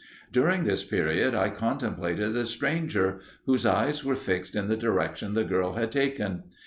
[0.31, 5.43] During this period, I contemplated the stranger, whose eyes were fixed in the direction the
[5.43, 6.45] girl had taken.